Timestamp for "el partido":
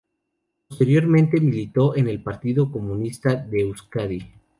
2.09-2.71